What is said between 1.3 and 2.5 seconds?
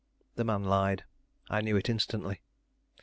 I knew it instantly.